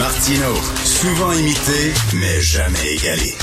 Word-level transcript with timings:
Martino, 0.00 0.54
souvent 0.82 1.30
imité, 1.34 1.92
mais 2.14 2.40
jamais 2.40 2.94
égalé. 2.94 3.34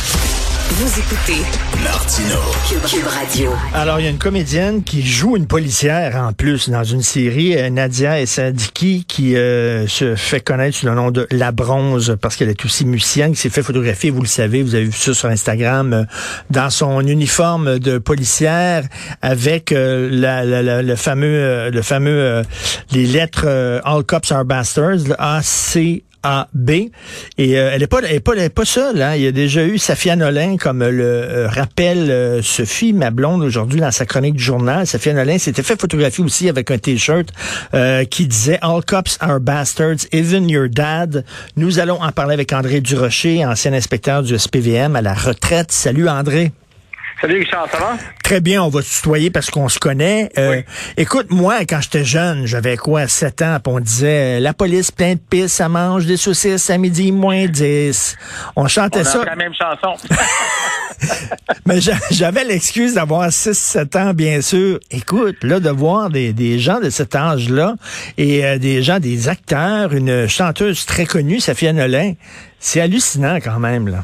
Vous 0.71 0.99
écoutez 0.99 1.45
Martino. 1.83 2.39
Cube, 2.67 3.05
Radio. 3.05 3.51
Alors, 3.75 3.99
il 3.99 4.05
y 4.05 4.07
a 4.07 4.09
une 4.09 4.17
comédienne 4.17 4.83
qui 4.83 5.05
joue 5.05 5.37
une 5.37 5.45
policière 5.45 6.15
en 6.15 6.33
plus 6.33 6.71
dans 6.71 6.83
une 6.83 7.03
série, 7.03 7.55
euh, 7.55 7.69
Nadia 7.69 8.19
Essadiki, 8.19 9.05
qui 9.07 9.35
euh, 9.35 9.85
se 9.87 10.15
fait 10.15 10.39
connaître 10.39 10.77
sous 10.77 10.87
le 10.87 10.95
nom 10.95 11.11
de 11.11 11.27
La 11.29 11.51
Bronze 11.51 12.17
parce 12.19 12.35
qu'elle 12.35 12.49
est 12.49 12.65
aussi 12.65 12.85
musicienne, 12.85 13.33
qui 13.33 13.39
s'est 13.41 13.51
fait 13.51 13.61
photographier, 13.61 14.09
vous 14.09 14.21
le 14.21 14.27
savez, 14.27 14.63
vous 14.63 14.73
avez 14.73 14.85
vu 14.85 14.91
ça 14.93 15.13
sur 15.13 15.29
Instagram, 15.29 15.93
euh, 15.93 16.03
dans 16.49 16.71
son 16.71 17.01
uniforme 17.01 17.77
de 17.77 17.99
policière 17.99 18.83
avec 19.21 19.69
la, 19.69 20.43
la, 20.43 20.81
le 20.81 20.95
fameux, 20.95 21.69
le 21.69 21.81
fameux, 21.83 22.41
les 22.91 23.05
lettres 23.05 23.47
All 23.85 24.03
Cops 24.03 24.31
Are 24.31 24.43
Bastards, 24.43 25.07
le 25.07 25.15
AC 25.21 26.03
a, 26.16 26.16
B. 26.53 26.71
Et 27.37 27.57
euh, 27.57 27.71
elle 27.73 27.81
n'est 27.81 27.87
pas, 27.87 27.99
elle 27.99 28.15
est 28.15 28.19
pas, 28.19 28.33
elle 28.33 28.43
est 28.43 28.49
pas 28.49 28.65
seule. 28.65 29.01
Hein. 29.01 29.15
Il 29.15 29.21
y 29.21 29.27
a 29.27 29.31
déjà 29.31 29.65
eu 29.65 29.77
Safia 29.77 30.15
Nolin, 30.15 30.57
comme 30.57 30.79
le 30.79 31.03
euh, 31.03 31.47
rappelle 31.47 32.09
euh, 32.11 32.41
Sophie, 32.41 32.93
ma 32.93 33.11
blonde, 33.11 33.43
aujourd'hui 33.43 33.79
dans 33.79 33.91
sa 33.91 34.05
chronique 34.05 34.35
du 34.35 34.43
journal. 34.43 34.85
Safia 34.85 35.13
Nolin 35.13 35.37
s'était 35.37 35.63
fait 35.63 35.79
photographier 35.79 36.23
aussi 36.23 36.49
avec 36.49 36.71
un 36.71 36.77
T-shirt 36.77 37.29
qui 38.09 38.27
disait 38.27 38.59
«All 38.61 38.83
cops 38.85 39.17
are 39.19 39.39
bastards, 39.39 40.07
even 40.11 40.49
your 40.49 40.67
dad». 40.69 41.23
Nous 41.57 41.79
allons 41.79 42.01
en 42.01 42.11
parler 42.11 42.33
avec 42.33 42.53
André 42.53 42.81
Durocher, 42.81 43.45
ancien 43.45 43.73
inspecteur 43.73 44.23
du 44.23 44.37
SPVM 44.37 44.95
à 44.95 45.01
la 45.01 45.13
retraite. 45.13 45.71
Salut 45.71 46.09
André. 46.09 46.51
Salut 47.19 47.39
Richard, 47.39 47.67
ça 47.71 47.79
va? 47.79 47.97
Très 48.23 48.41
bien, 48.41 48.61
on 48.61 48.69
va 48.69 48.83
se 48.83 48.97
tutoyer 48.97 49.31
parce 49.31 49.49
qu'on 49.49 49.69
se 49.69 49.79
connaît. 49.79 50.29
Euh, 50.37 50.61
Écoute, 50.97 51.27
moi, 51.31 51.65
quand 51.67 51.81
j'étais 51.81 52.03
jeune, 52.05 52.45
j'avais 52.45 52.77
quoi, 52.77 53.07
7 53.07 53.41
ans, 53.41 53.57
puis 53.63 53.73
on 53.73 53.79
disait 53.79 54.39
la 54.39 54.53
police 54.53 54.91
plein 54.91 55.13
de 55.13 55.19
pisse, 55.19 55.53
ça 55.53 55.67
mange 55.67 56.05
des 56.05 56.17
saucisses 56.17 56.69
à 56.69 56.77
midi 56.77 57.11
moins 57.11 57.47
10. 57.47 58.15
On 58.55 58.67
chantait 58.67 58.99
on 58.99 59.03
ça. 59.03 59.25
la 59.25 59.35
même 59.35 59.53
chanson. 59.53 59.95
Mais 61.65 61.79
j'avais 62.11 62.43
l'excuse 62.43 62.93
d'avoir 62.93 63.29
6-7 63.29 63.97
ans, 63.97 64.13
bien 64.13 64.41
sûr. 64.41 64.79
Écoute, 64.91 65.37
là, 65.43 65.59
de 65.59 65.69
voir 65.69 66.09
des, 66.09 66.33
des 66.33 66.59
gens 66.59 66.79
de 66.79 66.91
cet 66.91 67.15
âge-là 67.15 67.75
et 68.17 68.45
euh, 68.45 68.57
des 68.59 68.83
gens, 68.83 68.99
des 68.99 69.27
acteurs, 69.27 69.93
une 69.93 70.27
chanteuse 70.27 70.85
très 70.85 71.05
connue, 71.05 71.39
Safia 71.39 71.73
Nolin, 71.73 72.13
c'est 72.59 72.79
hallucinant 72.79 73.37
quand 73.37 73.59
même, 73.59 73.87
là. 73.87 74.03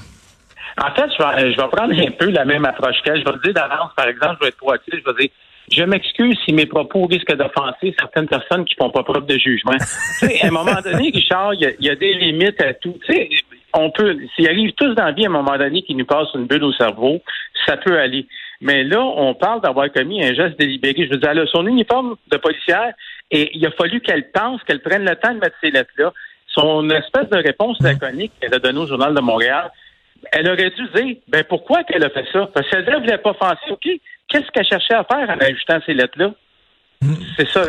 En 0.78 0.94
fait, 0.96 1.10
je 1.18 1.24
vais, 1.24 1.52
je 1.52 1.58
vais 1.58 1.68
prendre 1.68 1.94
un 1.94 2.12
peu 2.12 2.30
la 2.32 2.46
même 2.46 2.66
approche 2.66 2.96
qu'elle. 3.04 3.20
Je 3.20 3.26
vais 3.26 3.38
te 3.38 3.44
dire 3.44 3.54
d'avance, 3.54 3.92
par 3.96 4.08
exemple, 4.08 4.38
je 4.40 4.46
vais 4.46 4.50
être 4.50 4.58
proactif, 4.58 4.96
je 4.96 5.12
vais 5.12 5.22
dire 5.22 5.30
je 5.72 5.84
m'excuse 5.84 6.38
si 6.46 6.54
mes 6.54 6.66
propos 6.66 7.06
risquent 7.06 7.36
d'offenser 7.36 7.96
certaines 7.98 8.28
personnes 8.28 8.66
qui 8.66 8.76
font 8.76 8.90
pas 8.90 9.04
preuve 9.04 9.26
de 9.26 9.38
jugement. 9.38 9.72
tu 10.20 10.28
sais, 10.28 10.42
à 10.44 10.48
un 10.48 10.52
moment 10.52 10.82
donné, 10.84 11.12
Richard, 11.14 11.54
il 11.54 11.76
y, 11.80 11.90
a 11.90 11.96
des 11.96 12.14
limites 12.16 12.62
à 12.62 12.74
tout. 12.74 12.98
Tu 13.06 13.14
sais, 13.14 13.30
on 13.74 13.90
peut, 13.90 14.18
s'il 14.36 14.48
arrive 14.48 14.74
tous 14.74 14.94
dans 14.94 15.06
la 15.06 15.12
vie 15.12 15.26
à 15.26 15.30
un 15.30 15.32
moment 15.32 15.58
donné 15.58 15.82
qui 15.82 15.96
nous 15.96 16.06
passe 16.06 16.28
une 16.36 16.46
bulle 16.46 16.64
au 16.64 16.74
cerveau, 16.74 17.22
ça 17.66 17.78
peut 17.78 17.98
aller. 17.98 18.28
Mais 18.62 18.84
là, 18.84 19.02
on 19.02 19.34
parle 19.34 19.62
d'avoir 19.62 19.92
commis 19.92 20.24
un 20.24 20.34
geste 20.34 20.60
délibéré. 20.60 21.06
Je 21.06 21.12
veux 21.12 21.18
dire, 21.18 21.30
elle 21.32 21.40
a 21.40 21.48
son 21.48 21.66
uniforme 21.66 22.16
de 22.32 22.38
policière 22.38 22.94
et 23.32 23.50
il 23.56 23.66
a 23.66 23.72
fallu 23.72 24.00
qu'elle 24.02 24.32
pense, 24.32 24.62
qu'elle 24.64 24.82
prenne 24.82 25.04
le 25.04 25.16
temps 25.16 25.34
de 25.34 25.40
mettre 25.40 25.56
ces 25.62 25.72
lettres-là. 25.72 26.14
Son 26.48 26.88
espèce 26.92 27.30
de 27.30 27.38
réponse 27.38 27.82
laconique 27.82 28.32
qu'elle 28.40 28.54
a 28.54 28.60
donnée 28.60 28.80
au 28.80 28.88
Journal 28.88 29.16
de 29.16 29.22
Montréal, 29.22 29.72
elle 30.32 30.48
aurait 30.48 30.72
dû 30.72 30.88
dire, 30.96 31.18
ben 31.28 31.44
pourquoi 31.48 31.84
qu'elle 31.84 32.04
a 32.04 32.10
fait 32.10 32.26
ça? 32.32 32.50
Parce 32.54 32.70
qu'elle 32.70 32.86
ne 32.86 33.00
voulait 33.00 33.18
pas 33.18 33.32
offenser, 33.32 33.72
OK, 33.72 33.88
qu'est-ce 34.30 34.52
qu'elle 34.52 34.66
cherchait 34.66 34.94
à 34.94 35.04
faire 35.04 35.30
en 35.30 35.38
ajoutant 35.38 35.80
ces 35.86 35.94
lettres-là? 35.94 36.34
Hmm. 37.02 37.16
C'est 37.38 37.48
ça. 37.50 37.64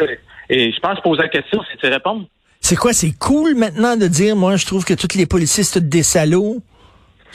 Et 0.48 0.72
je 0.72 0.80
pense 0.80 1.00
poser 1.00 1.22
la 1.22 1.28
question, 1.28 1.60
c'est 1.70 1.88
de 1.88 1.92
répondre. 1.92 2.26
C'est 2.60 2.76
quoi? 2.76 2.92
C'est 2.92 3.12
cool 3.18 3.54
maintenant 3.54 3.96
de 3.96 4.06
dire, 4.06 4.36
moi, 4.36 4.56
je 4.56 4.64
trouve 4.64 4.84
que 4.84 4.94
tous 4.94 5.18
les 5.18 5.26
policiers, 5.26 5.64
sont 5.64 5.80
des 5.82 6.02
salauds? 6.02 6.62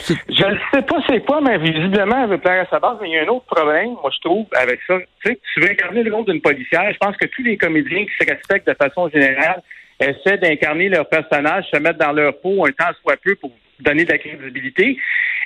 Je 0.07 0.13
ne 0.13 0.57
sais 0.73 0.81
pas 0.81 0.95
c'est 1.07 1.23
quoi, 1.25 1.41
mais 1.41 1.57
visiblement, 1.57 2.23
elle 2.23 2.29
veut 2.29 2.37
plaire 2.37 2.65
à 2.65 2.69
sa 2.69 2.79
base. 2.79 2.97
Mais 3.01 3.09
il 3.09 3.13
y 3.13 3.17
a 3.17 3.23
un 3.23 3.27
autre 3.27 3.45
problème, 3.45 3.89
moi, 4.01 4.11
je 4.15 4.19
trouve, 4.21 4.45
avec 4.53 4.79
ça. 4.87 4.95
Tu 5.23 5.31
sais, 5.31 5.39
tu 5.53 5.59
veux 5.59 5.69
incarner 5.69 6.03
le 6.03 6.13
rôle 6.13 6.25
d'une 6.25 6.41
policière. 6.41 6.91
Je 6.91 6.97
pense 6.97 7.17
que 7.17 7.27
tous 7.27 7.43
les 7.43 7.57
comédiens 7.57 8.05
qui 8.05 8.25
se 8.25 8.31
respectent 8.31 8.67
de 8.67 8.75
façon 8.75 9.09
générale 9.09 9.61
essaient 9.99 10.37
d'incarner 10.37 10.89
leur 10.89 11.07
personnage, 11.09 11.65
se 11.73 11.79
mettre 11.79 11.99
dans 11.99 12.13
leur 12.13 12.39
peau 12.39 12.65
un 12.65 12.71
temps 12.71 12.91
soit 13.01 13.17
peu 13.21 13.35
pour 13.35 13.51
donner 13.79 14.05
de 14.05 14.11
la 14.11 14.17
crédibilité. 14.17 14.97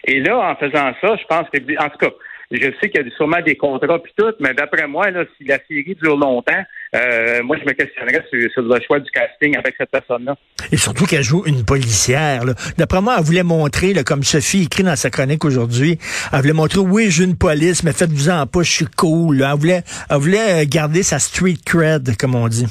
Et 0.05 0.19
là, 0.19 0.51
en 0.51 0.55
faisant 0.55 0.93
ça, 1.01 1.15
je 1.15 1.25
pense 1.27 1.49
que, 1.49 1.57
en 1.83 1.89
tout 1.89 1.97
cas, 1.97 2.11
je 2.51 2.69
sais 2.79 2.89
qu'il 2.89 3.03
y 3.03 3.07
a 3.07 3.15
sûrement 3.15 3.41
des 3.41 3.55
contrats 3.55 3.99
puis 3.99 4.13
tout, 4.15 4.31
mais 4.39 4.53
d'après 4.53 4.87
moi, 4.87 5.09
là, 5.09 5.23
si 5.37 5.43
la 5.45 5.57
série 5.67 5.95
dure 5.99 6.17
longtemps, 6.17 6.61
euh, 6.95 7.41
moi, 7.41 7.57
je 7.57 7.65
me 7.65 7.73
questionnerais 7.73 8.23
sur, 8.29 8.61
le 8.61 8.79
choix 8.85 8.99
du 8.99 9.09
casting 9.09 9.57
avec 9.57 9.73
cette 9.77 9.89
personne-là. 9.89 10.35
Et 10.71 10.77
surtout 10.77 11.05
qu'elle 11.05 11.23
joue 11.23 11.43
une 11.45 11.65
policière. 11.65 12.43
D'après 12.77 13.01
moi, 13.01 13.15
elle 13.17 13.23
voulait 13.23 13.43
montrer, 13.43 13.93
comme 14.03 14.23
Sophie 14.23 14.63
écrit 14.63 14.83
dans 14.83 14.95
sa 14.95 15.09
chronique 15.09 15.45
aujourd'hui, 15.45 15.97
elle 16.31 16.41
voulait 16.41 16.53
montrer, 16.53 16.79
oui, 16.79 17.09
je 17.09 17.23
une 17.23 17.37
police, 17.37 17.83
mais 17.83 17.93
faites-vous-en 17.93 18.45
pas, 18.45 18.61
je 18.61 18.71
suis 18.71 18.87
cool. 18.97 19.41
Elle 19.41 19.57
voulait, 19.57 19.81
elle 20.09 20.17
voulait 20.17 20.65
garder 20.67 21.01
sa 21.01 21.17
street 21.19 21.57
cred, 21.65 22.15
comme 22.17 22.35
on 22.35 22.47
dit. 22.47 22.67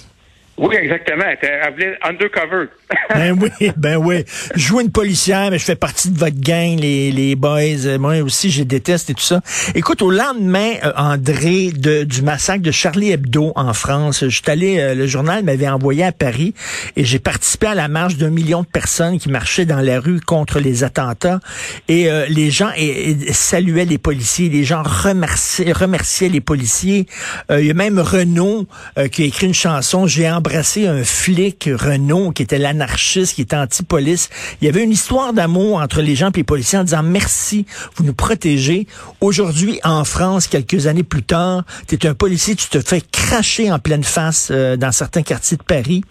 Oui, 0.59 0.77
exactement. 0.77 1.25
Elle 1.41 1.73
voulait 1.73 1.99
undercover. 2.03 2.67
ben 3.15 3.39
oui, 3.41 3.73
ben 3.77 3.97
oui. 3.97 4.25
Je 4.55 4.61
joue 4.61 4.81
une 4.81 4.93
policière, 4.93 5.51
mais 5.51 5.59
je 5.59 5.65
fais 5.65 5.77
partie 5.77 6.11
de 6.11 6.19
votre 6.19 6.39
gang, 6.39 6.79
les, 6.79 7.11
les 7.11 7.35
boys. 7.37 7.99
Moi 7.99 8.21
aussi, 8.21 8.51
je 8.51 8.63
déteste 8.63 9.11
et 9.11 9.15
tout 9.15 9.23
ça. 9.23 9.41
Écoute, 9.75 10.03
au 10.03 10.11
lendemain, 10.11 10.75
euh, 10.85 10.93
André, 10.97 11.73
de, 11.73 12.05
du 12.05 12.21
massacre 12.23 12.63
de 12.63 12.71
Charlie 12.71 13.13
Hebdo 13.13 13.53
en 13.57 13.73
France, 13.73 14.25
je 14.25 14.29
suis 14.29 14.43
allé, 14.47 14.79
euh, 14.79 14.95
le 14.95 15.07
journal 15.07 15.43
m'avait 15.43 15.69
envoyé 15.69 16.05
à 16.05 16.13
Paris 16.13 16.55
et 16.97 17.05
j'ai 17.05 17.19
participé 17.19 17.69
à 17.69 17.75
la 17.75 17.89
marche 17.89 18.17
d'un 18.17 18.31
million 18.31 18.61
de 18.61 18.67
personnes 18.67 19.19
qui 19.19 19.31
marchaient 19.31 19.65
dans 19.65 19.81
la 19.81 20.01
rue 20.01 20.21
contre 20.21 20.61
les 20.61 20.85
attentats. 20.85 21.41
Et 21.89 22.11
euh, 22.11 22.27
les 22.29 22.51
gens 22.51 22.71
et, 22.77 23.17
saluaient 23.33 23.87
les 23.87 23.99
policiers, 23.99 24.51
les 24.51 24.65
gens 24.65 24.83
remerciaient, 24.83 25.73
remerciaient 25.73 26.29
les 26.29 26.43
policiers. 26.43 27.07
Il 27.51 27.65
y 27.65 27.71
a 27.71 27.75
même 27.75 27.99
Renault 27.99 28.67
qui 29.11 29.23
a 29.23 29.27
écrit 29.27 29.47
une 29.47 29.55
chanson, 29.55 30.07
J'ai 30.07 30.27
embrassé 30.43 30.89
un 30.89 31.05
flic, 31.05 31.71
Renault, 31.73 32.33
qui 32.33 32.43
était 32.43 32.59
l'anarchiste 32.59 33.37
qui 33.37 33.43
était 33.43 33.55
anti-police. 33.55 34.29
Il 34.61 34.67
y 34.67 34.69
avait 34.69 34.83
une 34.83 34.91
histoire 34.91 35.33
d'amour 35.33 35.81
entre 35.81 36.03
les 36.03 36.17
gens 36.17 36.31
et 36.31 36.39
les 36.39 36.43
policiers 36.43 36.81
en 36.81 36.83
disant 36.83 37.05
merci, 37.05 37.65
vous 37.95 38.05
nous 38.05 38.13
protégez. 38.13 38.89
Aujourd'hui, 39.21 39.79
en 39.85 40.03
France, 40.03 40.49
quelques 40.49 40.89
années 40.89 41.05
plus 41.05 41.23
tard, 41.23 41.63
tu 41.87 41.95
es 41.95 42.07
un 42.09 42.15
policier, 42.15 42.57
tu 42.57 42.69
te 42.69 42.81
fais 42.81 43.01
cracher 43.01 43.71
en 43.71 43.79
pleine 43.79 44.03
face 44.03 44.51
euh, 44.51 44.77
dans 44.77 44.91
certains 44.91 45.23
quartiers 45.23 45.59
de 45.59 45.63
Paris. 45.63 46.03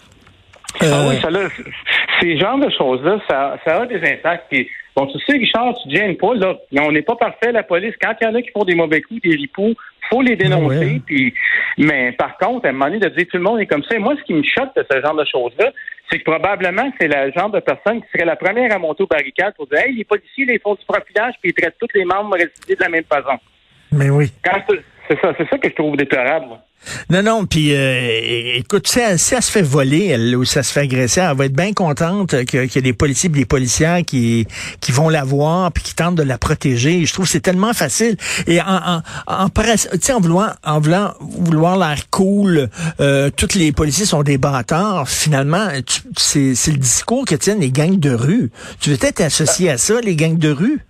Ah 0.80 0.84
oui, 1.08 1.16
euh, 1.16 1.20
ça, 1.20 1.28
là, 1.28 1.40
ces 2.22 2.38
genres 2.38 2.58
de 2.58 2.70
choses-là, 2.70 3.18
ça, 3.28 3.58
ça 3.66 3.82
a 3.82 3.86
des 3.86 4.00
impacts. 4.00 4.50
Bon, 4.96 5.06
tu 5.06 5.18
sais, 5.20 5.38
Richard, 5.38 5.74
tu 5.82 5.90
gênes 5.94 6.16
pas, 6.16 6.34
là. 6.34 6.56
On 6.80 6.92
n'est 6.92 7.02
pas 7.02 7.16
parfait, 7.16 7.52
la 7.52 7.62
police. 7.62 7.94
Quand 8.00 8.14
il 8.20 8.24
y 8.24 8.26
en 8.26 8.34
a 8.34 8.42
qui 8.42 8.50
font 8.50 8.64
des 8.64 8.74
mauvais 8.74 9.02
coups, 9.02 9.20
des 9.22 9.36
ripoux, 9.36 9.74
faut 10.10 10.22
les 10.22 10.36
dénoncer. 10.36 11.00
Puis, 11.06 11.34
mais 11.78 12.12
par 12.12 12.36
contre, 12.38 12.66
à 12.66 12.70
un 12.70 12.72
moment 12.72 12.86
donné, 12.86 12.98
de 12.98 13.08
dire 13.08 13.26
tout 13.30 13.38
le 13.38 13.42
monde 13.42 13.60
est 13.60 13.66
comme 13.66 13.82
ça. 13.84 13.96
Et 13.96 13.98
moi, 13.98 14.14
ce 14.18 14.22
qui 14.24 14.34
me 14.34 14.42
choque 14.42 14.74
de 14.76 14.84
ce 14.90 15.00
genre 15.00 15.16
de 15.16 15.24
choses-là, 15.24 15.72
c'est 16.10 16.18
que 16.18 16.24
probablement, 16.24 16.92
c'est 17.00 17.08
le 17.08 17.32
genre 17.32 17.50
de 17.50 17.60
personne 17.60 18.02
qui 18.02 18.08
serait 18.12 18.26
la 18.26 18.36
première 18.36 18.74
à 18.74 18.78
monter 18.78 19.04
au 19.04 19.06
barricade 19.06 19.54
pour 19.56 19.66
dire 19.66 19.78
Hey, 19.78 19.94
les 19.94 20.04
policiers, 20.04 20.46
ils 20.48 20.60
font 20.60 20.74
du 20.74 20.84
profilage, 20.84 21.34
puis 21.40 21.50
ils 21.50 21.54
traitent 21.54 21.76
tous 21.80 21.88
les 21.94 22.04
membres 22.04 22.34
résidés 22.34 22.74
de 22.74 22.82
la 22.82 22.88
même 22.88 23.04
façon. 23.04 23.38
Mais 23.92 24.10
oui. 24.10 24.30
C'est 25.12 25.20
ça, 25.20 25.34
c'est 25.36 25.46
ça 25.48 25.58
que 25.58 25.68
je 25.68 25.74
trouve 25.74 25.96
déplorable. 25.96 26.46
Non, 27.10 27.22
non, 27.22 27.44
puis 27.44 27.74
euh, 27.74 28.56
écoute, 28.56 28.88
si 28.88 28.98
elle, 28.98 29.18
se 29.18 29.38
fait 29.40 29.62
voler, 29.62 30.06
elle, 30.06 30.34
ou 30.36 30.44
si 30.44 30.56
elle 30.56 30.64
se 30.64 30.72
fait 30.72 30.80
agresser, 30.80 31.20
elle 31.20 31.36
va 31.36 31.44
être 31.44 31.52
bien 31.52 31.74
contente 31.74 32.44
qu'il 32.46 32.64
y 32.64 32.78
ait 32.78 32.82
des 32.82 32.92
policiers 32.94 33.28
des 33.28 33.44
policières 33.44 34.02
qui, 34.06 34.48
qui 34.80 34.90
vont 34.90 35.10
la 35.10 35.22
voir 35.22 35.70
puis 35.70 35.84
qui 35.84 35.94
tentent 35.94 36.14
de 36.14 36.22
la 36.22 36.38
protéger. 36.38 37.04
Je 37.04 37.12
trouve 37.12 37.26
que 37.26 37.30
c'est 37.30 37.40
tellement 37.40 37.74
facile. 37.74 38.16
Et 38.46 38.60
en, 38.62 38.64
en, 38.66 39.02
en, 39.26 39.48
en 39.48 40.20
voulant, 40.20 40.48
en 40.64 40.80
voulant 40.80 41.12
vouloir 41.20 41.76
l'air 41.76 42.08
cool, 42.10 42.70
euh, 43.00 43.28
tous 43.36 43.54
les 43.54 43.72
policiers 43.72 44.06
sont 44.06 44.22
des 44.22 44.38
bâtards. 44.38 45.08
Finalement, 45.08 45.68
c'est 46.16 46.54
le 46.68 46.78
discours 46.78 47.26
que 47.26 47.34
tiennent 47.34 47.60
les 47.60 47.70
gangs 47.70 48.00
de 48.00 48.14
rue. 48.14 48.50
Tu 48.80 48.90
veux 48.90 48.98
être 49.02 49.20
associé 49.20 49.70
à 49.70 49.76
ça, 49.76 50.00
les 50.00 50.16
gangs 50.16 50.38
de 50.38 50.50
rue? 50.50 50.80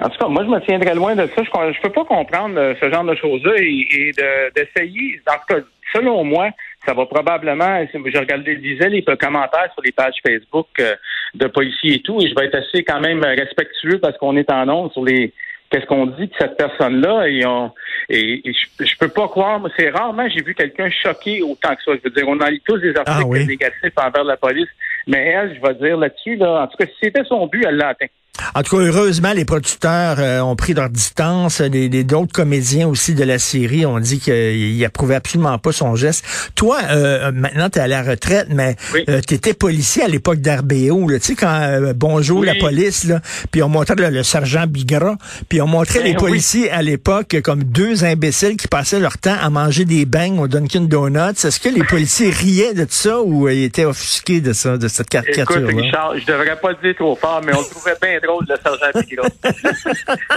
En 0.00 0.08
tout 0.08 0.18
cas, 0.18 0.28
moi, 0.28 0.44
je 0.44 0.48
me 0.48 0.60
tiendrais 0.60 0.94
loin 0.94 1.16
de 1.16 1.26
ça. 1.26 1.42
Je 1.42 1.68
ne 1.68 1.82
peux 1.82 1.90
pas 1.90 2.04
comprendre 2.04 2.58
euh, 2.58 2.74
ce 2.80 2.90
genre 2.90 3.04
de 3.04 3.14
choses-là 3.16 3.52
et, 3.56 4.12
d'essayer. 4.54 5.20
en 5.26 5.32
tout 5.32 5.54
cas, 5.54 5.60
selon 5.92 6.24
moi, 6.24 6.50
ça 6.86 6.94
va 6.94 7.06
probablement. 7.06 7.84
Je 7.92 8.18
regardais, 8.18 8.56
disais 8.56 8.88
les 8.88 9.02
commentaires 9.02 9.70
sur 9.72 9.82
les 9.82 9.92
pages 9.92 10.14
Facebook 10.24 10.68
euh, 10.78 10.94
de 11.34 11.46
policiers 11.48 11.96
et 11.96 12.00
tout, 12.00 12.20
et 12.20 12.28
je 12.28 12.34
vais 12.34 12.46
être 12.46 12.56
assez 12.56 12.84
quand 12.84 13.00
même 13.00 13.24
respectueux 13.24 13.98
parce 13.98 14.16
qu'on 14.18 14.36
est 14.36 14.50
en 14.50 14.66
nombre 14.66 14.92
sur 14.92 15.04
les 15.04 15.32
qu'est-ce 15.70 15.86
qu'on 15.86 16.06
dit 16.06 16.26
de 16.26 16.32
cette 16.38 16.56
personne-là 16.56 17.26
et, 17.28 17.44
on, 17.44 17.70
et, 18.08 18.40
je, 18.44 18.98
peux 18.98 19.08
pas 19.08 19.28
croire, 19.28 19.60
c'est 19.76 19.90
rarement 19.90 20.26
j'ai 20.28 20.42
vu 20.42 20.54
quelqu'un 20.54 20.88
choqué 20.90 21.42
autant 21.42 21.74
que 21.74 21.82
ça. 21.82 21.92
Je 21.92 22.08
veux 22.08 22.10
dire, 22.10 22.24
on 22.26 22.40
a 22.40 22.50
lu 22.50 22.60
tous 22.64 22.78
des 22.78 22.94
ah 22.96 23.02
articles 23.06 23.46
négatifs 23.46 23.92
envers 23.96 24.24
la 24.24 24.36
police, 24.36 24.68
mais 25.06 25.26
elle, 25.26 25.54
je 25.56 25.66
vais 25.66 25.74
dire 25.74 25.98
là-dessus, 25.98 26.36
là, 26.36 26.62
en 26.62 26.66
tout 26.68 26.76
cas, 26.78 26.86
si 26.86 26.94
c'était 27.02 27.24
son 27.24 27.46
but, 27.46 27.64
elle 27.66 27.76
l'a 27.76 27.88
atteint. 27.88 28.06
En 28.54 28.62
tout 28.62 28.76
cas, 28.76 28.82
heureusement, 28.82 29.32
les 29.32 29.44
producteurs 29.44 30.16
euh, 30.18 30.40
ont 30.40 30.56
pris 30.56 30.74
leur 30.74 30.90
distance. 30.90 31.60
Les, 31.60 31.88
d'autres 32.04 32.32
comédiens 32.32 32.88
aussi 32.88 33.14
de 33.14 33.24
la 33.24 33.38
série 33.38 33.86
ont 33.86 33.98
dit 33.98 34.20
qu'ils 34.20 34.84
approuvaient 34.84 35.16
absolument 35.16 35.58
pas 35.58 35.72
son 35.72 35.96
geste. 35.96 36.24
Toi, 36.54 36.78
euh, 36.90 37.32
maintenant, 37.32 37.68
tu 37.70 37.78
es 37.78 37.82
à 37.82 37.88
la 37.88 38.02
retraite, 38.02 38.48
mais 38.50 38.76
euh, 39.08 39.20
tu 39.26 39.34
étais 39.34 39.54
policier 39.54 40.04
à 40.04 40.08
l'époque 40.08 40.38
d'Arbéo. 40.38 41.06
Tu 41.08 41.20
sais, 41.20 41.34
quand 41.34 41.58
Bonjour 41.94 42.44
la 42.44 42.54
police, 42.54 43.04
là, 43.04 43.20
puis 43.50 43.62
on 43.62 43.68
montrait 43.68 43.94
le 43.96 44.22
sergent 44.22 44.66
Bigra, 44.66 45.16
puis 45.48 45.60
on 45.60 45.66
montrait 45.66 46.00
ben 46.00 46.06
les 46.06 46.14
policiers 46.14 46.70
à 46.70 46.82
l'époque 46.82 47.36
comme 47.42 47.64
deux 47.64 48.04
imbéciles 48.04 48.56
qui 48.56 48.68
passaient 48.68 49.00
leur 49.00 49.18
temps 49.18 49.36
à 49.40 49.50
manger 49.50 49.84
des 49.84 50.04
beignes 50.04 50.38
au 50.38 50.48
Dunkin' 50.48 50.86
Donuts. 50.86 51.44
Est-ce 51.44 51.60
que 51.60 51.68
les 51.68 51.84
policiers 51.84 52.30
riaient 52.30 52.74
de 52.74 52.86
ça 52.88 53.20
ou 53.20 53.48
ils 53.48 53.64
étaient 53.64 53.84
offusqués 53.84 54.40
de 54.40 54.52
ça, 54.52 54.76
de 54.76 54.88
cette 54.88 55.08
caricature 55.08 55.56
Écoute, 55.58 55.80
Richard, 55.82 56.18
je 56.18 56.26
devrais 56.26 56.56
pas 56.56 56.70
le 56.70 56.76
dire 56.82 56.94
trop 56.96 57.16
fort, 57.16 57.40
mais 57.44 57.54
on 57.54 57.60
le 57.60 57.66
trouvait 57.66 57.96
bien 58.00 58.18
drôle, 58.28 58.44
le 58.48 58.56
sergent 58.56 59.00
Bigra. 59.00 59.28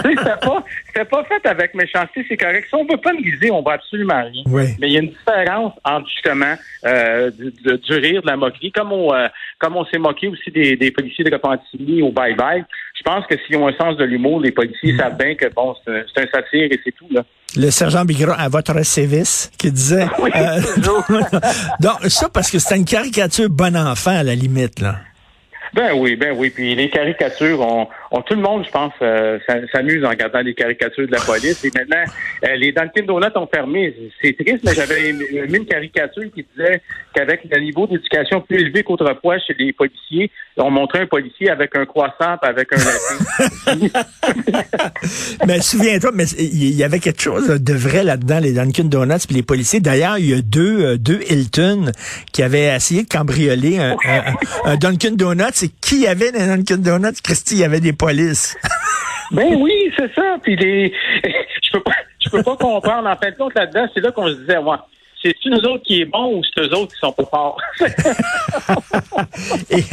c'était 0.02 0.40
pas, 0.40 0.64
c'était 0.86 1.04
pas 1.04 1.24
fait 1.24 1.46
avec 1.46 1.74
méchanceté, 1.74 2.24
c'est 2.28 2.36
correct. 2.36 2.66
Si 2.68 2.74
on 2.74 2.84
veut 2.84 3.00
pas 3.00 3.12
griser, 3.14 3.50
on 3.50 3.62
va 3.62 3.72
absolument 3.74 4.22
rien. 4.22 4.42
Mais 4.80 4.88
il 4.88 4.92
y 4.92 4.96
a 4.96 5.00
une 5.00 5.10
différence 5.10 5.74
entre 5.84 6.08
justement 6.08 6.54
euh, 6.86 7.30
du, 7.30 7.50
du, 7.50 7.92
rire, 7.94 8.22
de 8.22 8.26
la 8.26 8.36
moquerie, 8.36 8.72
comme 8.72 8.92
on, 8.92 9.14
euh, 9.14 9.28
comme 9.58 9.76
on 9.76 9.84
s'est 9.86 9.98
moqué 9.98 10.28
aussi 10.28 10.50
des, 10.50 10.76
des 10.76 10.90
policiers 10.90 11.24
de 11.24 11.32
Repentigny 11.32 12.02
au 12.02 12.10
bye-bye. 12.10 12.64
Je 12.94 13.02
pense 13.02 13.26
que 13.26 13.34
s'ils 13.46 13.56
ont 13.56 13.68
un 13.68 13.76
sens 13.76 13.96
de 13.96 14.04
l'humour, 14.04 14.40
les 14.40 14.52
policiers 14.52 14.92
mm. 14.92 14.98
savent 14.98 15.16
bien 15.16 15.34
que 15.34 15.52
bon, 15.52 15.74
c'est 15.84 16.20
un, 16.20 16.26
satire 16.32 16.68
et 16.70 16.80
c'est 16.84 16.92
tout. 16.92 17.08
Là. 17.10 17.24
Le 17.56 17.70
sergent 17.70 18.04
Bigra 18.04 18.34
à 18.34 18.48
votre 18.48 18.82
service 18.84 19.50
qui 19.58 19.70
disait. 19.70 20.06
Oui, 20.18 20.30
euh, 20.36 20.60
donc, 20.78 21.04
ça 22.10 22.28
parce 22.28 22.50
que 22.50 22.58
c'est 22.58 22.76
une 22.76 22.84
caricature 22.84 23.48
bon 23.50 23.76
enfant 23.76 24.16
à 24.16 24.22
la 24.22 24.34
limite, 24.34 24.80
là. 24.80 24.96
Ben 25.74 25.94
oui, 25.94 26.16
ben 26.16 26.34
oui. 26.36 26.50
Puis 26.50 26.74
les 26.74 26.90
caricatures, 26.90 27.60
on, 28.10 28.22
tout 28.22 28.34
le 28.34 28.42
monde, 28.42 28.64
je 28.66 28.70
pense, 28.70 28.92
euh, 29.00 29.38
s'amuse 29.72 30.04
en 30.04 30.10
regardant 30.10 30.40
les 30.40 30.54
caricatures 30.54 31.06
de 31.06 31.12
la 31.12 31.20
police. 31.20 31.64
Et 31.64 31.70
maintenant, 31.74 32.04
euh, 32.44 32.56
les 32.56 32.72
Dunkin' 32.72 33.06
Donuts 33.06 33.36
ont 33.36 33.48
fermé. 33.52 33.94
C'est 34.20 34.36
triste, 34.36 34.62
mais 34.64 34.74
j'avais 34.74 35.12
mis 35.12 35.56
une 35.56 35.66
caricature 35.66 36.24
qui 36.34 36.44
disait 36.54 36.82
qu'avec 37.14 37.40
le 37.44 37.60
niveau 37.60 37.86
d'éducation 37.86 38.40
plus 38.40 38.60
élevé 38.60 38.82
qu'autrefois 38.82 39.38
chez 39.38 39.54
les 39.58 39.72
policiers, 39.72 40.30
on 40.56 40.70
montrait 40.70 41.00
un 41.00 41.06
policier 41.06 41.50
avec 41.50 41.76
un 41.76 41.86
croissant 41.86 42.36
avec 42.42 42.68
un 42.72 42.78
latin. 42.78 44.02
mais 45.46 45.60
souviens-toi, 45.60 46.10
mais 46.14 46.24
il 46.38 46.74
y 46.74 46.84
avait 46.84 46.98
quelque 46.98 47.22
chose 47.22 47.48
de 47.48 47.74
vrai 47.74 48.04
là-dedans, 48.04 48.40
les 48.40 48.52
Dunkin' 48.52 48.88
Donuts 48.88 49.26
puis 49.26 49.36
les 49.36 49.42
policiers. 49.42 49.80
D'ailleurs, 49.80 50.18
il 50.18 50.30
y 50.30 50.34
a 50.34 50.42
deux, 50.42 50.84
euh, 50.84 50.98
deux 50.98 51.20
Hilton 51.30 51.92
qui 52.32 52.42
avaient 52.42 52.74
essayé 52.74 53.04
de 53.04 53.08
cambrioler 53.08 53.78
un, 53.78 53.96
un 54.64 54.76
Dunkin' 54.76 55.16
Donuts 55.16 55.62
c'est 55.62 55.68
qui 55.80 56.06
avait 56.06 56.32
dans 56.32 56.46
Dunkin' 56.46 56.82
Donuts? 56.82 57.20
Christy, 57.22 57.56
il 57.56 57.60
y 57.60 57.64
avait 57.64 57.80
des 57.80 57.92
polices. 57.92 58.56
ben 59.30 59.54
oui, 59.56 59.72
c'est 59.96 60.12
ça. 60.14 60.36
Puis 60.42 60.56
les... 60.56 60.92
je 61.62 61.72
peux 61.72 61.82
pas, 61.82 61.92
je 62.20 62.30
peux 62.30 62.42
pas 62.42 62.56
comprendre. 62.56 63.08
En 63.08 63.16
fin 63.16 63.30
de 63.30 63.36
compte, 63.36 63.54
là-dedans, 63.54 63.86
c'est 63.94 64.00
là, 64.00 64.10
qu'on 64.12 64.28
se 64.28 64.34
disait, 64.34 64.58
ouais, 64.58 64.76
c'est-tu 65.22 65.50
nous 65.50 65.60
autres 65.60 65.84
qui 65.84 66.00
est 66.00 66.04
bon 66.04 66.38
ou 66.38 66.42
c'est 66.44 66.60
eux 66.62 66.74
autres 66.74 66.92
qui 66.92 66.98
sont 66.98 67.12
pas 67.12 67.24
forts? 67.30 67.60
Et 69.70 69.84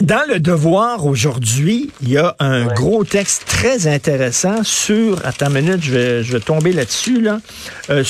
dans 0.00 0.22
le 0.28 0.38
devoir 0.38 1.06
aujourd'hui, 1.06 1.90
il 2.02 2.10
y 2.10 2.18
a 2.18 2.36
un 2.38 2.66
gros 2.66 3.02
texte 3.02 3.46
très 3.46 3.88
intéressant 3.88 4.62
sur. 4.62 5.24
Attends 5.26 5.46
une 5.48 5.64
minute, 5.64 5.82
je 5.82 5.92
vais, 5.92 6.22
je 6.22 6.32
vais 6.34 6.40
tomber 6.40 6.72
là-dessus. 6.72 7.20
Là. 7.20 7.40
Euh, 7.90 8.04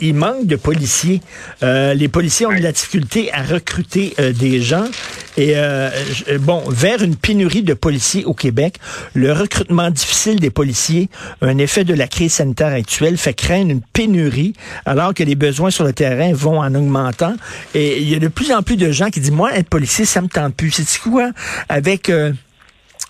il 0.00 0.14
manque 0.14 0.46
de 0.46 0.56
policiers. 0.56 1.20
Euh, 1.62 1.94
les 1.94 2.08
policiers 2.08 2.46
ont 2.46 2.52
de 2.52 2.62
la 2.62 2.72
difficulté 2.72 3.32
à 3.32 3.42
recruter 3.42 4.14
euh, 4.18 4.32
des 4.32 4.60
gens. 4.60 4.86
Et 5.36 5.52
euh, 5.56 5.90
bon, 6.40 6.62
vers 6.68 7.02
une 7.02 7.16
pénurie 7.16 7.62
de 7.62 7.74
policiers 7.74 8.24
au 8.24 8.34
Québec, 8.34 8.78
le 9.14 9.32
recrutement 9.32 9.90
difficile 9.90 10.38
des 10.38 10.50
policiers, 10.50 11.08
un 11.42 11.58
effet 11.58 11.84
de 11.84 11.94
la 11.94 12.06
crise 12.06 12.34
sanitaire 12.34 12.72
actuelle, 12.72 13.16
fait 13.18 13.34
craindre 13.34 13.70
une 13.70 13.80
pénurie, 13.80 14.52
alors 14.86 15.12
que 15.12 15.24
les 15.24 15.34
besoins 15.34 15.70
sur 15.70 15.84
le 15.84 15.92
terrain 15.92 16.32
vont 16.32 16.60
en 16.60 16.74
augmentant. 16.74 17.34
Et 17.74 18.00
il 18.00 18.08
y 18.08 18.14
a 18.14 18.18
de 18.18 18.28
plus 18.28 18.52
en 18.52 18.62
plus 18.62 18.76
de 18.76 18.92
gens 18.92 19.10
qui 19.10 19.20
disent, 19.20 19.32
moi, 19.32 19.54
être 19.56 19.68
policier, 19.68 20.04
ça 20.04 20.20
me 20.20 20.28
tente 20.28 20.54
plus. 20.54 20.70
C'est 20.70 21.00
quoi? 21.00 21.30
Avec... 21.68 22.10
Euh, 22.10 22.32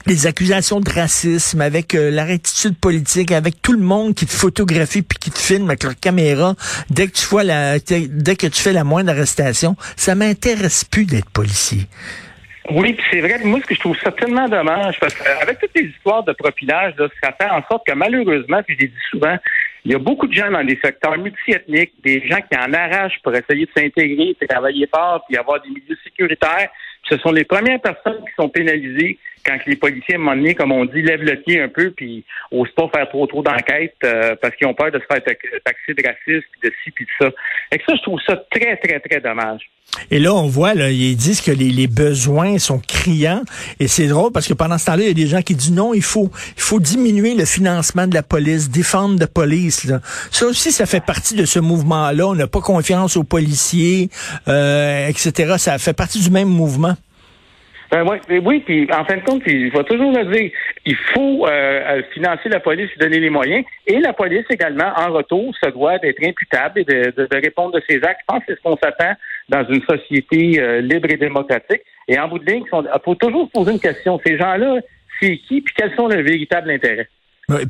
les 0.07 0.27
accusations 0.27 0.81
de 0.81 0.91
racisme, 0.91 1.61
avec 1.61 1.95
euh, 1.95 2.11
la 2.11 2.25
rétitude 2.25 2.79
politique, 2.79 3.33
avec 3.33 3.63
tout 3.63 3.73
le 3.73 3.79
monde 3.79 4.15
qui 4.15 4.27
te 4.27 4.33
photographie 4.33 5.03
puis 5.03 5.19
qui 5.19 5.31
te 5.31 5.39
filme 5.39 5.69
avec 5.69 5.83
leur 5.83 5.99
caméra, 5.99 6.55
dès 6.91 7.07
que 7.07 7.13
tu 7.13 7.27
vois 7.27 7.45
la, 7.45 7.79
dès 7.79 8.37
que 8.37 8.47
tu 8.47 8.61
fais 8.61 8.73
la 8.73 8.85
moindre 8.85 9.11
arrestation, 9.11 9.77
ça 9.97 10.15
m'intéresse 10.15 10.85
plus 10.85 11.07
d'être 11.07 11.31
policier. 11.31 11.87
Oui, 12.71 12.97
c'est 13.11 13.21
vrai. 13.21 13.39
Moi, 13.45 13.61
ce 13.61 13.67
que 13.67 13.75
je 13.75 13.81
trouve 13.81 13.97
ça 13.99 14.11
tellement 14.11 14.49
dommage, 14.49 14.99
parce 14.99 15.15
qu'avec 15.15 15.59
toutes 15.59 15.75
les 15.75 15.89
histoires 15.89 16.23
de 16.25 16.33
profilage, 16.33 16.95
là, 16.99 17.09
ça 17.23 17.33
fait 17.39 17.51
en 17.51 17.63
sorte 17.71 17.87
que 17.87 17.93
malheureusement, 17.93 18.63
puis 18.63 18.77
j'ai 18.81 18.89
dit 18.89 19.05
souvent, 19.11 19.37
il 19.85 19.93
y 19.93 19.95
a 19.95 19.99
beaucoup 19.99 20.27
de 20.27 20.33
gens 20.33 20.51
dans 20.51 20.65
des 20.65 20.79
secteurs 20.83 21.19
multiethniques, 21.19 21.93
des 22.03 22.27
gens 22.27 22.39
qui 22.51 22.59
en 22.59 22.73
arrachent 22.73 23.21
pour 23.23 23.35
essayer 23.35 23.67
de 23.67 23.71
s'intégrer, 23.77 24.35
travailler 24.49 24.89
fort, 24.95 25.23
puis 25.29 25.37
avoir 25.37 25.61
des 25.61 25.69
milieux 25.69 25.99
sécuritaires. 26.03 26.69
ce 27.07 27.19
sont 27.19 27.33
les 27.33 27.45
premières 27.45 27.83
personnes 27.83 28.21
qui 28.21 28.35
sont 28.35 28.49
pénalisées 28.49 29.19
quand 29.45 29.59
les 29.67 29.77
policiers, 29.77 30.15
à 30.15 30.19
un 30.19 30.21
moment 30.21 30.37
donné, 30.37 30.55
comme 30.55 30.73
on 30.73 30.85
dit, 30.85 31.03
lèvent 31.03 31.23
le 31.23 31.37
pied 31.37 31.61
un 31.61 31.69
peu 31.69 31.91
puis 31.91 32.25
n'osent 32.53 32.71
pas 32.77 32.89
faire 32.95 33.09
trop 33.09 33.27
trop 33.27 33.43
d'enquêtes 33.43 33.97
euh, 34.05 34.35
parce 34.41 34.55
qu'ils 34.57 34.67
ont 34.67 34.75
peur 34.75 34.91
de 34.91 34.99
se 34.99 35.05
faire 35.05 35.23
taxer 35.23 35.95
de 35.95 36.03
racisme, 36.07 36.49
de 36.63 36.73
ci, 36.83 36.91
puis 36.91 37.05
de 37.05 37.25
ça. 37.25 37.31
Et 37.73 37.79
ça, 37.87 37.95
je 37.97 38.03
trouve 38.03 38.21
ça 38.27 38.37
très, 38.51 38.77
très, 38.77 39.01
très 39.01 39.21
dommage. 39.21 39.69
Et 40.11 40.19
là, 40.19 40.35
on 40.35 40.47
voit, 40.47 40.75
là, 40.75 40.91
ils 40.91 41.17
disent 41.17 41.41
que 41.41 41.51
les, 41.51 41.87
besoins 41.87 42.59
sont 42.59 42.79
criants. 42.79 43.43
Et 43.79 43.87
c'est 43.87 44.07
drôle 44.07 44.33
parce 44.33 44.49
que 44.49 44.55
pendant 44.55 44.79
ce 44.79 44.87
temps-là, 44.87 45.03
il 45.03 45.09
y 45.09 45.11
a 45.11 45.15
des 45.15 45.27
gens 45.27 45.43
qui 45.43 45.55
disent 45.55 45.73
non, 45.73 45.95
il 45.95 46.03
faut, 46.03 46.31
il 46.57 46.63
faut 46.63 46.81
diminuer 46.81 47.35
le 47.35 47.45
financement 47.45 48.07
de 48.07 48.15
la 48.15 48.23
police, 48.23 48.71
défendre 48.71 49.21
la 49.21 49.27
police. 49.27 49.85
Là. 49.85 50.01
Ça 50.31 50.47
aussi, 50.47 50.73
ça 50.73 50.87
fait 50.87 51.05
partie 51.05 51.35
de 51.35 51.45
ce 51.45 51.59
mouvement-là. 51.59 52.27
On 52.27 52.35
n'a 52.35 52.47
pas 52.47 52.61
confiance 52.61 53.17
aux 53.17 53.25
policiers, 53.25 54.09
euh, 54.49 55.07
etc. 55.09 55.55
Ça 55.59 55.79
fait 55.79 55.93
partie 55.93 56.21
du 56.21 56.31
même 56.31 56.49
mouvement. 56.49 56.97
Ben 57.95 58.05
oui, 58.45 58.59
puis 58.59 58.89
en 58.93 59.05
fin 59.05 59.19
de 59.19 59.23
compte, 59.23 59.43
il 59.47 59.71
faut 59.71 59.85
toujours 59.85 60.11
le 60.11 60.25
dire, 60.25 60.51
il 60.85 60.97
faut 60.97 61.47
euh, 61.47 62.03
financer 62.13 62.49
la 62.49 62.59
police 62.59 62.91
et 62.97 62.99
donner 62.99 63.21
les 63.21 63.31
moyens. 63.31 63.65
Et 63.87 64.01
la 64.01 64.13
police 64.13 64.45
également, 64.51 64.91
en 64.97 65.13
retour, 65.13 65.55
se 65.63 65.71
doit 65.71 65.99
d'être 65.99 66.21
imputable 66.27 66.81
et 66.81 66.85
de, 66.85 67.13
de, 67.17 67.29
répondre 67.31 67.71
de 67.71 67.81
ses 67.89 68.03
actes. 68.03 68.19
Je 68.23 68.35
pense 68.35 68.41
que 68.41 68.45
c'est 68.49 68.57
ce 68.57 68.63
qu'on 68.63 68.77
s'attend 68.83 69.13
dans 69.49 69.65
une 69.69 69.81
société 69.83 70.61
euh, 70.61 70.81
libre 70.81 71.09
et 71.09 71.17
démocratique. 71.17 71.83
Et 72.09 72.19
en 72.19 72.27
bout 72.27 72.41
de 72.41 72.47
ligne, 72.47 72.65
il 72.67 73.01
faut 73.05 73.15
toujours 73.15 73.49
poser 73.53 73.71
une 73.71 73.81
question. 73.81 74.21
Ces 74.27 74.39
gens-là, 74.39 74.81
c'est 75.21 75.37
qui, 75.37 75.61
puis 75.61 75.73
quels 75.77 75.95
sont 75.95 76.09
leurs 76.09 76.25
véritables 76.25 76.73
intérêts? 76.73 77.09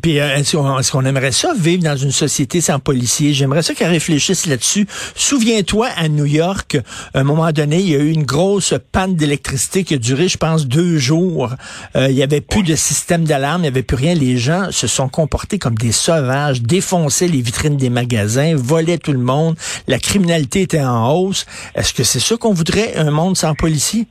Puis 0.00 0.21
euh, 0.21 0.37
est-ce 0.37 0.93
qu'on 0.93 1.05
aimerait 1.05 1.32
ça 1.32 1.53
vivre 1.59 1.82
dans 1.82 1.97
une 1.97 2.12
société 2.12 2.61
sans 2.61 2.79
policiers? 2.79 3.35
J'aimerais 3.35 3.62
ça 3.62 3.75
qu'ils 3.75 3.87
réfléchissent 3.87 4.47
là-dessus. 4.47 4.87
Souviens-toi 5.17 5.88
à 5.97 6.09
New 6.09 6.26
York, 6.26 6.79
à 7.12 7.21
un 7.21 7.25
moment 7.25 7.50
donné, 7.50 7.81
il 7.81 7.88
y 7.88 7.97
a 7.97 7.99
eu 7.99 8.11
une 8.11 8.23
grosse 8.23 8.75
panne 8.93 9.17
d'électricité 9.17 9.82
qui 9.82 9.94
a 9.94 9.99
duré, 9.99 10.28
je 10.28 10.38
pense, 10.38 10.69
deux 10.69 10.99
jours. 10.99 11.54
Euh, 11.97 12.09
il 12.09 12.14
y 12.16 12.23
avait 12.23 12.40
plus 12.40 12.62
de 12.62 12.76
système 12.76 13.25
d'alarme, 13.25 13.62
il 13.62 13.64
n'y 13.64 13.69
avait 13.69 13.83
plus 13.83 13.97
rien. 13.97 14.14
Les 14.14 14.38
gens 14.38 14.71
se 14.71 14.87
sont 14.87 15.09
comportés 15.09 15.59
comme 15.59 15.76
des 15.76 15.93
sauvages, 15.93 16.62
défonçaient 16.62 17.28
les 17.28 17.40
vitrines 17.43 17.76
des 17.76 17.90
magasins, 17.90 18.54
volaient 18.54 18.99
tout 18.99 19.12
le 19.12 19.19
monde. 19.19 19.57
La 19.88 19.99
criminalité 19.99 20.62
était 20.62 20.83
en 20.83 21.12
hausse. 21.12 21.47
Est-ce 21.75 21.93
que 21.93 22.04
c'est 22.04 22.21
ça 22.21 22.37
qu'on 22.37 22.54
voudrait, 22.54 22.95
un 22.97 23.11
monde 23.11 23.37
sans 23.37 23.54
policiers? 23.54 24.07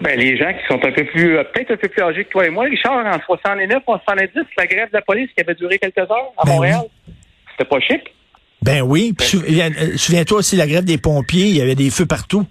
Ben, 0.00 0.18
les 0.18 0.36
gens 0.36 0.52
qui 0.52 0.66
sont 0.68 0.84
un 0.84 0.92
peu 0.92 1.04
plus, 1.04 1.36
euh, 1.36 1.44
peut-être 1.44 1.72
un 1.72 1.76
peu 1.76 1.88
plus 1.88 2.02
âgés 2.02 2.24
que 2.24 2.30
toi 2.30 2.46
et 2.46 2.50
moi, 2.50 2.64
Richard, 2.64 3.04
en 3.04 3.18
69, 3.24 3.82
en 3.86 3.98
70, 3.98 4.30
la 4.56 4.66
grève 4.66 4.88
de 4.88 4.94
la 4.94 5.02
police 5.02 5.30
qui 5.34 5.40
avait 5.40 5.54
duré 5.54 5.78
quelques 5.78 5.98
heures 5.98 6.32
à 6.36 6.44
ben 6.44 6.52
Montréal, 6.52 6.82
c'était 7.50 7.68
pas 7.68 7.80
chic. 7.80 8.14
Ben 8.62 8.82
oui. 8.82 9.12
Ben, 9.12 9.72
euh, 9.74 9.96
souviens-toi 9.96 10.38
aussi 10.38 10.56
la 10.56 10.66
grève 10.66 10.84
des 10.84 10.98
pompiers, 10.98 11.46
il 11.46 11.56
y 11.56 11.62
avait 11.62 11.74
des 11.74 11.90
feux 11.90 12.06
partout. 12.06 12.44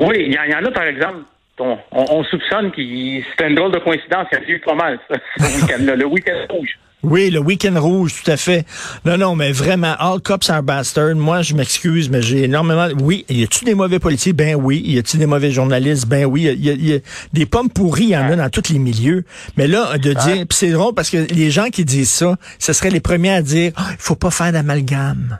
Oui, 0.00 0.16
il 0.26 0.32
y, 0.32 0.54
en 0.54 0.64
a, 0.64 0.70
par 0.72 0.84
exemple, 0.84 1.18
on, 1.58 2.24
soupçonne 2.24 2.72
que 2.72 2.82
c'était 2.82 3.48
une 3.48 3.54
drôle 3.54 3.72
de 3.72 3.78
coïncidence, 3.78 4.26
il 4.32 4.38
y 4.38 4.52
a 4.52 4.54
eu 4.56 4.60
pas 4.60 4.74
mal, 4.74 4.98
le 5.38 6.04
week-end 6.04 6.46
rouge. 6.50 6.78
Oui, 7.04 7.30
le 7.30 7.38
week-end 7.38 7.78
rouge, 7.78 8.22
tout 8.22 8.30
à 8.30 8.36
fait. 8.36 8.64
Non, 9.04 9.18
non, 9.18 9.36
mais 9.36 9.52
vraiment, 9.52 9.94
all 9.98 10.20
cops 10.20 10.48
are 10.48 10.62
bastards. 10.62 11.16
Moi, 11.16 11.42
je 11.42 11.54
m'excuse, 11.54 12.10
mais 12.10 12.22
j'ai 12.22 12.44
énormément... 12.44 12.88
Oui, 13.02 13.26
y 13.28 13.42
a-tu 13.44 13.64
des 13.64 13.74
mauvais 13.74 13.98
policiers? 13.98 14.32
Ben 14.32 14.54
oui. 14.54 14.82
Y 14.84 14.98
a-tu 14.98 15.18
des 15.18 15.26
mauvais 15.26 15.50
journalistes? 15.50 16.08
Ben 16.08 16.24
oui. 16.24 16.44
Il 16.44 16.86
y, 16.86 16.94
a, 16.94 16.98
des 17.32 17.46
pommes 17.46 17.68
pourries, 17.68 18.04
il 18.04 18.10
y 18.10 18.16
en 18.16 18.30
a 18.30 18.36
dans 18.36 18.48
tous 18.48 18.72
les 18.72 18.78
milieux. 18.78 19.24
Mais 19.56 19.66
là, 19.66 19.98
de 19.98 20.12
dire... 20.12 20.46
Puis 20.48 20.56
c'est 20.58 20.70
drôle 20.70 20.94
parce 20.94 21.10
que 21.10 21.18
les 21.34 21.50
gens 21.50 21.66
qui 21.66 21.84
disent 21.84 22.10
ça, 22.10 22.36
ce 22.58 22.72
seraient 22.72 22.90
les 22.90 23.00
premiers 23.00 23.34
à 23.34 23.42
dire, 23.42 23.72
oh, 23.78 23.82
il 23.90 23.98
faut 23.98 24.16
pas 24.16 24.30
faire 24.30 24.52
d'amalgame. 24.52 25.38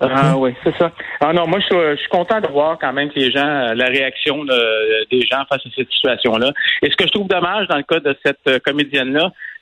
Ah 0.00 0.06
hein? 0.12 0.34
oui, 0.36 0.54
c'est 0.62 0.76
ça. 0.76 0.92
Ah 1.20 1.32
non, 1.32 1.46
moi 1.46 1.58
je 1.60 1.96
suis, 1.96 2.08
content 2.08 2.40
de 2.40 2.48
voir 2.48 2.78
quand 2.78 2.92
même 2.92 3.08
que 3.08 3.18
les 3.18 3.30
gens, 3.30 3.46
euh, 3.46 3.74
la 3.74 3.86
réaction 3.86 4.44
des 4.44 5.22
gens 5.22 5.42
face 5.48 5.64
à 5.64 5.70
cette 5.74 5.90
situation-là. 5.90 6.52
Et 6.82 6.90
ce 6.90 6.96
que 6.96 7.06
je 7.06 7.12
trouve 7.12 7.28
dommage 7.28 7.66
dans 7.68 7.76
le 7.76 7.82
cas 7.82 8.00
de 8.00 8.14
cette 8.24 8.38
euh, 8.48 8.58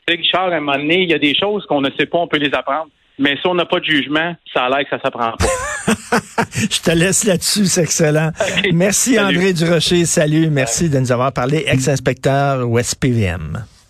Richard, 0.08 0.52
à 0.52 0.56
un 0.56 0.60
moment 0.60 0.76
donné, 0.76 1.02
il 1.02 1.10
y 1.10 1.14
a 1.14 1.18
des 1.18 1.34
choses 1.34 1.64
qu'on 1.66 1.80
ne 1.80 1.90
sait 1.98 2.06
pas, 2.06 2.18
on 2.18 2.28
peut 2.28 2.38
les 2.38 2.52
apprendre. 2.52 2.88
Mais 3.18 3.36
si 3.40 3.46
on 3.46 3.54
n'a 3.54 3.64
pas 3.64 3.78
de 3.78 3.84
jugement, 3.84 4.34
ça 4.52 4.64
a 4.64 4.68
l'air 4.68 4.84
que 4.84 4.90
ça 4.90 5.00
s'apprend 5.00 5.32
pas. 5.32 5.46
Je 6.70 6.80
te 6.80 6.90
laisse 6.90 7.24
là-dessus, 7.24 7.66
c'est 7.66 7.82
excellent. 7.82 8.30
Merci 8.72 9.18
André 9.18 9.52
Durocher, 9.52 10.04
salut, 10.04 10.50
merci 10.50 10.88
de 10.88 10.98
nous 10.98 11.12
avoir 11.12 11.32
parlé, 11.32 11.64
ex-inspecteur 11.66 12.68
au 12.68 12.80
SPVM. 12.80 13.64